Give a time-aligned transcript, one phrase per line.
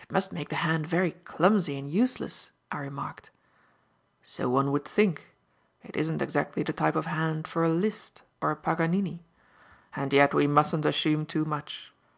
[0.00, 3.30] "It must make the hand very clumsy and useless," I remarked.
[4.22, 5.34] "So one would think.
[5.82, 9.24] It isn't exactly the type of hand for a Liszt or a Paganini.
[9.94, 11.90] And yet we mustn't assume too much.